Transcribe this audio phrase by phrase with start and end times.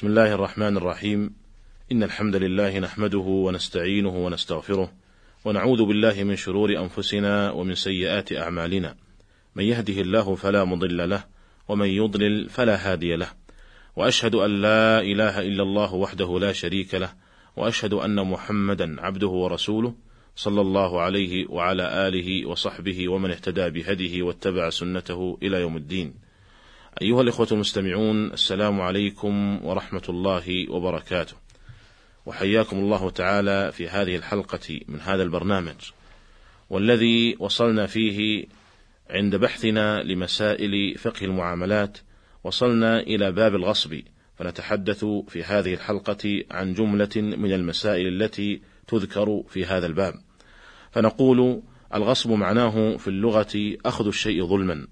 [0.00, 1.30] بسم الله الرحمن الرحيم.
[1.92, 4.92] إن الحمد لله نحمده ونستعينه ونستغفره
[5.44, 8.96] ونعوذ بالله من شرور أنفسنا ومن سيئات أعمالنا.
[9.56, 11.24] من يهده الله فلا مضل له
[11.68, 13.28] ومن يضلل فلا هادي له.
[13.96, 17.12] وأشهد أن لا إله إلا الله وحده لا شريك له
[17.56, 19.94] وأشهد أن محمدا عبده ورسوله
[20.36, 26.29] صلى الله عليه وعلى آله وصحبه ومن اهتدى بهديه واتبع سنته إلى يوم الدين.
[27.02, 31.34] أيها الإخوة المستمعون السلام عليكم ورحمة الله وبركاته.
[32.26, 35.74] وحياكم الله تعالى في هذه الحلقة من هذا البرنامج
[36.70, 38.46] والذي وصلنا فيه
[39.10, 41.98] عند بحثنا لمسائل فقه المعاملات
[42.44, 44.00] وصلنا إلى باب الغصب.
[44.38, 50.14] فنتحدث في هذه الحلقة عن جملة من المسائل التي تذكر في هذا الباب.
[50.90, 51.62] فنقول
[51.94, 54.86] الغصب معناه في اللغة أخذ الشيء ظلما.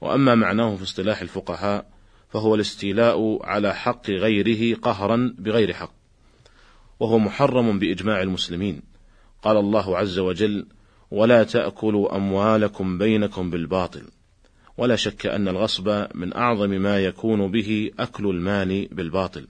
[0.00, 1.86] وأما معناه في اصطلاح الفقهاء
[2.28, 5.92] فهو الاستيلاء على حق غيره قهرا بغير حق
[7.00, 8.82] وهو محرم بإجماع المسلمين.
[9.42, 10.66] قال الله عز وجل
[11.10, 14.02] ولا تأكلوا أموالكم بينكم بالباطل
[14.78, 19.46] ولا شك أن الغصب من أعظم ما يكون به أكل المال بالباطل.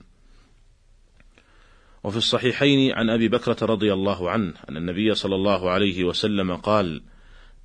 [2.03, 7.01] وفي الصحيحين عن أبي بكرة رضي الله عنه أن النبي صلى الله عليه وسلم قال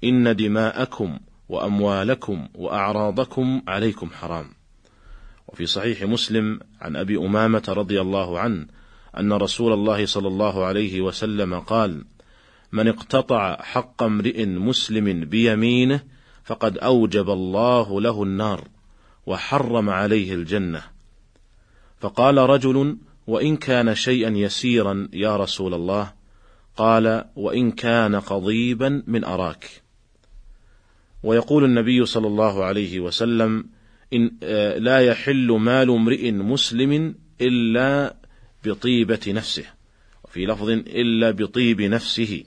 [0.05, 1.19] إن دماءكم
[1.51, 4.47] وأموالكم وأعراضكم عليكم حرام.
[5.49, 8.67] وفي صحيح مسلم عن أبي أمامة رضي الله عنه
[9.19, 12.05] أن رسول الله صلى الله عليه وسلم قال:
[12.73, 16.01] من اقتطع حق امرئ مسلم بيمينه
[16.45, 18.69] فقد أوجب الله له النار
[19.27, 20.83] وحرم عليه الجنة.
[22.01, 26.13] فقال رجل: وإن كان شيئا يسيرا يا رسول الله،
[26.77, 29.83] قال: وإن كان قضيبا من أراك.
[31.23, 33.65] ويقول النبي صلى الله عليه وسلم
[34.13, 34.31] إن
[34.77, 38.17] لا يحل مال امرئ مسلم إلا
[38.65, 39.65] بطيبة نفسه.
[40.25, 42.45] وفي لفظ إلا بطيب نفسه.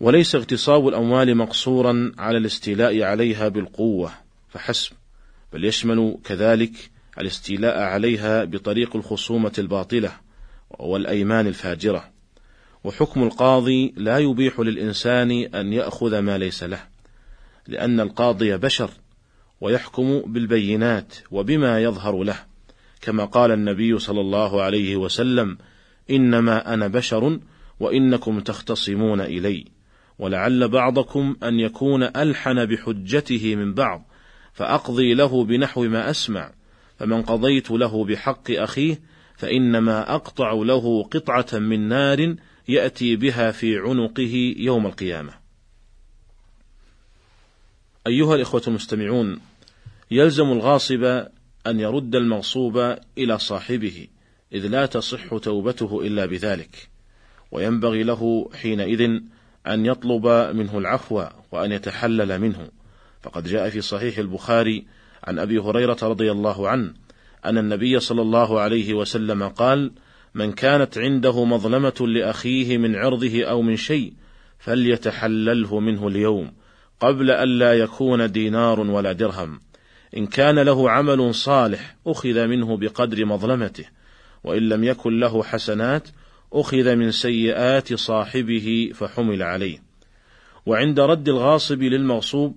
[0.00, 4.12] وليس اغتصاب الأموال مقصورا على الاستيلاء عليها بالقوة
[4.48, 4.92] فحسب.
[5.52, 10.12] بل يشمل كذلك الاستيلاء عليها بطريق الخصومة الباطلة
[10.70, 12.13] والأيمان الفاجرة.
[12.84, 16.80] وحكم القاضي لا يبيح للإنسان أن يأخذ ما ليس له،
[17.68, 18.90] لأن القاضي بشر
[19.60, 22.38] ويحكم بالبينات وبما يظهر له،
[23.00, 25.58] كما قال النبي صلى الله عليه وسلم:
[26.10, 27.40] إنما أنا بشر
[27.80, 29.64] وإنكم تختصمون إلي،
[30.18, 34.06] ولعل بعضكم أن يكون ألحن بحجته من بعض،
[34.52, 36.50] فأقضي له بنحو ما أسمع،
[36.98, 39.00] فمن قضيت له بحق أخيه
[39.36, 42.34] فإنما أقطع له قطعة من نار
[42.68, 45.32] يأتي بها في عنقه يوم القيامة.
[48.06, 49.40] أيها الإخوة المستمعون،
[50.10, 51.04] يلزم الغاصب
[51.66, 54.06] أن يرد المغصوب إلى صاحبه،
[54.52, 56.88] إذ لا تصح توبته إلا بذلك،
[57.52, 59.20] وينبغي له حينئذ
[59.66, 60.26] أن يطلب
[60.56, 62.68] منه العفو وأن يتحلل منه،
[63.22, 64.86] فقد جاء في صحيح البخاري
[65.24, 66.94] عن أبي هريرة رضي الله عنه
[67.44, 69.92] أن النبي صلى الله عليه وسلم قال:
[70.34, 74.12] من كانت عنده مظلمة لأخيه من عرضه أو من شيء
[74.58, 76.52] فليتحلله منه اليوم
[77.00, 79.60] قبل أن لا يكون دينار ولا درهم.
[80.16, 83.84] إن كان له عمل صالح أخذ منه بقدر مظلمته.
[84.44, 86.08] وإن لم يكن له حسنات
[86.52, 89.82] أخذ من سيئات صاحبه فحمل عليه.
[90.66, 92.56] وعند رد الغاصب للمغصوب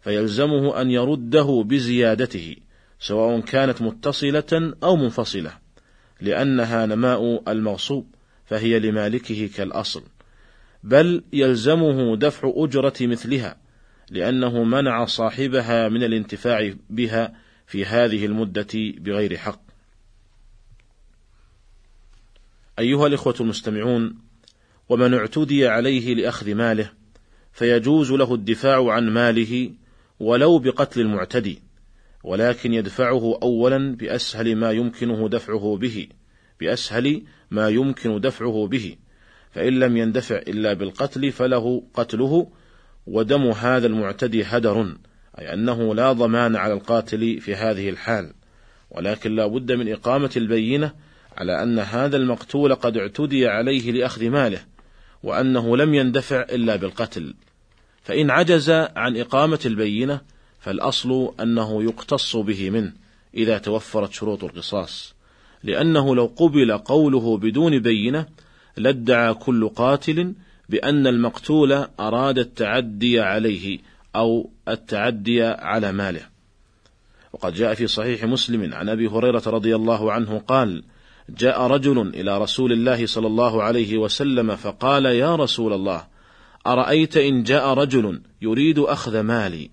[0.00, 2.56] فيلزمه أن يرده بزيادته
[3.00, 5.67] سواء كانت متصلة أو منفصلة.
[6.20, 8.06] لأنها نماء المغصوب
[8.46, 10.02] فهي لمالكه كالأصل
[10.84, 13.56] بل يلزمه دفع أجرة مثلها
[14.10, 17.34] لأنه منع صاحبها من الانتفاع بها
[17.66, 19.60] في هذه المدة بغير حق.
[22.78, 24.18] أيها الإخوة المستمعون،
[24.88, 26.90] ومن اعتدي عليه لأخذ ماله،
[27.52, 29.72] فيجوز له الدفاع عن ماله
[30.20, 31.62] ولو بقتل المعتدي،
[32.24, 36.08] ولكن يدفعه أولا بأسهل ما يمكنه دفعه به
[36.60, 38.96] بأسهل ما يمكن دفعه به.
[39.50, 42.50] فإن لم يندفع إلا بالقتل فله قتله
[43.06, 44.96] ودم هذا المعتدي هدر
[45.38, 48.32] أي أنه لا ضمان على القاتل في هذه الحال.
[48.90, 50.92] ولكن لا بد من إقامة البينة
[51.36, 54.60] على أن هذا المقتول قد اعتدي عليه لأخذ ماله
[55.22, 57.34] وأنه لم يندفع إلا بالقتل.
[58.02, 60.20] فإن عجز عن إقامة البينة
[60.60, 62.92] فالأصل أنه يقتص به منه
[63.34, 65.14] إذا توفرت شروط القصاص،
[65.64, 68.26] لأنه لو قبل قوله بدون بينة
[68.76, 70.34] لادعى كل قاتل
[70.68, 73.78] بأن المقتول أراد التعدي عليه
[74.16, 76.22] أو التعدي على ماله.
[77.32, 80.82] وقد جاء في صحيح مسلم عن أبي هريرة رضي الله عنه قال
[81.28, 86.04] جاء رجل إلى رسول الله صلى الله عليه وسلم فقال يا رسول الله
[86.66, 89.70] أرأيت إن جاء رجل يريد أخذ مالي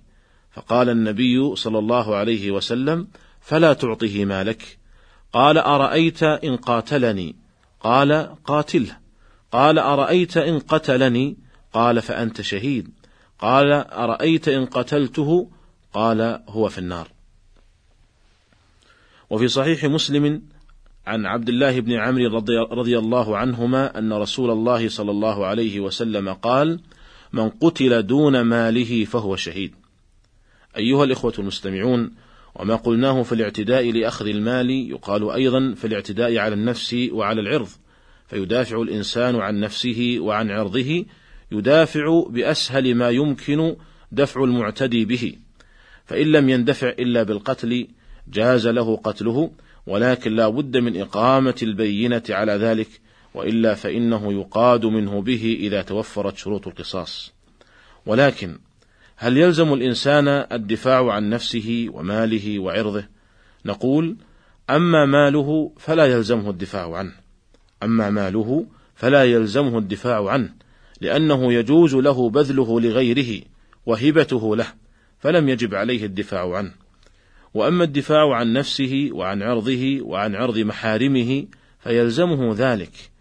[0.56, 3.07] فقال النبي صلى الله عليه وسلم
[3.42, 4.78] فلا تعطه مالك.
[5.34, 7.36] قال أرأيت إن قاتلني؟
[7.80, 8.98] قال قاتله.
[9.52, 11.38] قال أرأيت إن قتلني؟
[11.74, 12.90] قال فأنت شهيد.
[13.40, 15.50] قال أرأيت إن قتلته؟
[15.94, 17.08] قال هو في النار.
[19.30, 20.42] وفي صحيح مسلم
[21.08, 25.80] عن عبد الله بن عمرو رضي, رضي الله عنهما أن رسول الله صلى الله عليه
[25.80, 26.80] وسلم قال:
[27.34, 29.75] من قتل دون ماله فهو شهيد.
[30.77, 32.12] أيها الإخوة المستمعون،
[32.56, 37.69] وما قلناه في الاعتداء لأخذ المال يقال أيضا في الاعتداء على النفس وعلى العرض،
[38.27, 41.06] فيدافع الإنسان عن نفسه وعن عرضه
[41.51, 43.75] يدافع بأسهل ما يمكن
[44.12, 45.36] دفع المعتدي به،
[46.06, 47.88] فإن لم يندفع إلا بالقتل
[48.27, 49.51] جاز له قتله
[49.88, 52.88] ولكن لا بد من إقامة البينة على ذلك
[53.33, 57.33] وإلا فإنه يقاد منه به إذا توفرت شروط القصاص.
[58.06, 58.57] ولكن
[59.18, 63.04] هل يلزم الإنسان الدفاع عن نفسه وماله وعرضه؟
[63.66, 64.16] نقول:
[64.70, 67.14] أما ماله فلا يلزمه الدفاع عنه.
[67.84, 68.66] أما ماله
[68.96, 70.50] فلا يلزمه الدفاع عنه،
[71.02, 73.42] لأنه يجوز له بذله لغيره
[73.86, 74.68] وهبته له،
[75.20, 76.72] فلم يجب عليه الدفاع عنه.
[77.54, 81.46] وأما الدفاع عن نفسه وعن عرضه وعن عرض محارمه
[81.80, 83.12] فيلزمه ذلك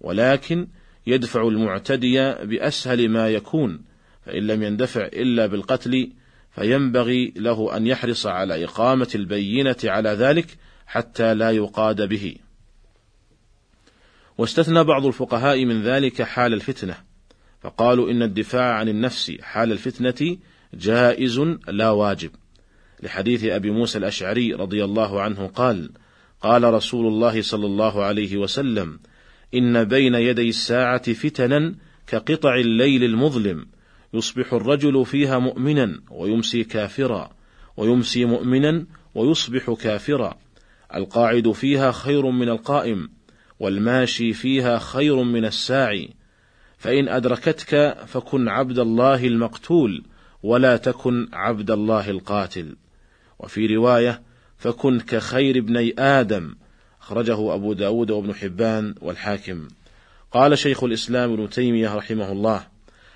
[0.00, 0.66] ولكن
[1.06, 3.80] يدفع المعتدي بأسهل ما يكون
[4.26, 6.12] فإن لم يندفع إلا بالقتل
[6.54, 10.46] فينبغي له أن يحرص على إقامة البينة على ذلك
[10.86, 12.36] حتى لا يقاد به.
[14.38, 16.96] واستثنى بعض الفقهاء من ذلك حال الفتنة
[17.60, 20.36] فقالوا إن الدفاع عن النفس حال الفتنة
[20.74, 21.38] جائز
[21.68, 22.30] لا واجب.
[23.02, 25.90] لحديث أبي موسى الأشعري رضي الله عنه قال
[26.40, 28.98] قال رسول الله صلى الله عليه وسلم
[29.54, 31.74] إن بين يدي الساعة فتنا
[32.06, 33.66] كقطع الليل المظلم
[34.14, 37.30] يصبح الرجل فيها مؤمنا ويمسي كافرا
[37.76, 40.38] ويمسي مؤمنا ويصبح كافرا.
[40.94, 43.08] القاعد فيها خير من القائم
[43.60, 46.10] والماشي فيها خير من الساعي.
[46.78, 50.04] فإن أدركتك فكن عبد الله المقتول
[50.42, 52.76] ولا تكن عبد الله القاتل.
[53.38, 54.22] وفي رواية
[54.58, 56.54] فكن كخير ابني آدم.
[57.00, 59.68] أخرجه أبو داود وابن حبان والحاكم.
[60.32, 62.73] قال شيخ الإسلام ابن تيمية رحمه الله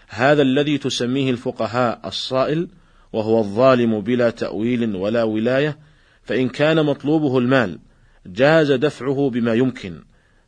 [0.09, 2.69] هذا الذي تسميه الفقهاء الصائل
[3.13, 5.79] وهو الظالم بلا تأويل ولا ولاية
[6.23, 7.79] فإن كان مطلوبه المال
[8.27, 10.03] جاز دفعه بما يمكن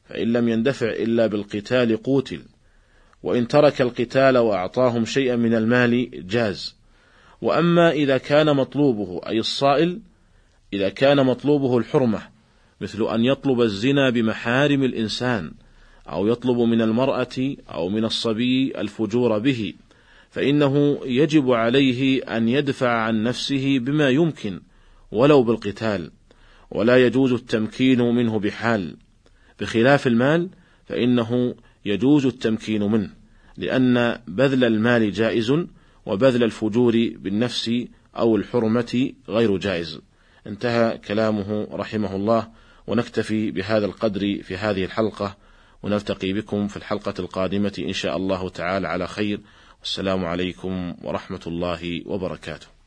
[0.04, 2.42] فإن لم يندفع إلا بالقتال قوتل
[3.22, 6.76] وإن ترك القتال وأعطاهم شيئا من المال جاز.
[7.40, 10.00] وأما إذا كان مطلوبه أي الصائل
[10.72, 12.22] إذا كان مطلوبه الحرمة
[12.80, 15.52] مثل أن يطلب الزنا بمحارم الإنسان
[16.10, 19.74] أو يطلب من المرأة أو من الصبي الفجور به
[20.30, 24.60] فإنه يجب عليه أن يدفع عن نفسه بما يمكن
[25.12, 26.10] ولو بالقتال
[26.70, 28.96] ولا يجوز التمكين منه بحال
[29.60, 30.48] بخلاف المال
[30.86, 31.54] فإنه
[31.84, 33.10] يجوز التمكين منه
[33.56, 35.52] لأن بذل المال جائز
[36.06, 37.70] وبذل الفجور بالنفس
[38.16, 40.00] أو الحرمة غير جائز.
[40.46, 42.48] انتهى كلامه رحمه الله
[42.86, 45.36] ونكتفي بهذا القدر في هذه الحلقة
[45.82, 49.40] ونلتقي بكم في الحلقة القادمة إن شاء الله تعالى على خير
[49.80, 52.79] والسلام عليكم ورحمة الله وبركاته.